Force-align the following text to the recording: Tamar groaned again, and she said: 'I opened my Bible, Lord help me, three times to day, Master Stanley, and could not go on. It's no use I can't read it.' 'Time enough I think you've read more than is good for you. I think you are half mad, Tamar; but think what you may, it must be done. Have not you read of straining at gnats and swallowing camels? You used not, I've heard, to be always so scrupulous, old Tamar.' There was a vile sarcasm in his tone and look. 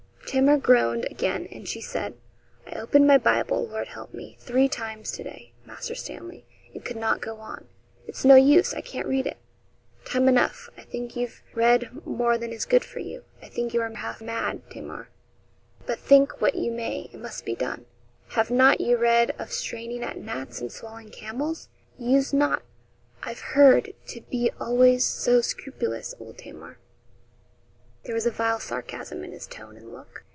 Tamar 0.31 0.55
groaned 0.57 1.03
again, 1.11 1.45
and 1.51 1.67
she 1.67 1.81
said: 1.81 2.13
'I 2.65 2.79
opened 2.79 3.05
my 3.05 3.17
Bible, 3.17 3.67
Lord 3.67 3.89
help 3.89 4.13
me, 4.13 4.37
three 4.39 4.69
times 4.69 5.11
to 5.11 5.23
day, 5.25 5.51
Master 5.65 5.93
Stanley, 5.93 6.45
and 6.73 6.85
could 6.85 6.95
not 6.95 7.19
go 7.19 7.41
on. 7.41 7.67
It's 8.07 8.23
no 8.23 8.35
use 8.35 8.73
I 8.73 8.79
can't 8.79 9.09
read 9.09 9.27
it.' 9.27 9.39
'Time 10.05 10.29
enough 10.29 10.69
I 10.77 10.83
think 10.83 11.17
you've 11.17 11.43
read 11.53 12.05
more 12.05 12.37
than 12.37 12.53
is 12.53 12.63
good 12.63 12.85
for 12.85 12.99
you. 12.99 13.25
I 13.41 13.49
think 13.49 13.73
you 13.73 13.81
are 13.81 13.89
half 13.93 14.21
mad, 14.21 14.61
Tamar; 14.69 15.09
but 15.85 15.99
think 15.99 16.39
what 16.39 16.55
you 16.55 16.71
may, 16.71 17.09
it 17.11 17.19
must 17.19 17.43
be 17.43 17.53
done. 17.53 17.85
Have 18.29 18.49
not 18.49 18.79
you 18.79 18.95
read 18.95 19.31
of 19.37 19.51
straining 19.51 20.01
at 20.01 20.17
gnats 20.17 20.61
and 20.61 20.71
swallowing 20.71 21.09
camels? 21.11 21.67
You 21.99 22.11
used 22.11 22.33
not, 22.33 22.63
I've 23.21 23.41
heard, 23.41 23.93
to 24.07 24.21
be 24.21 24.49
always 24.61 25.05
so 25.05 25.41
scrupulous, 25.41 26.15
old 26.21 26.37
Tamar.' 26.37 26.77
There 28.03 28.15
was 28.15 28.25
a 28.25 28.31
vile 28.31 28.59
sarcasm 28.59 29.23
in 29.23 29.31
his 29.31 29.45
tone 29.45 29.77
and 29.77 29.93
look. 29.93 30.23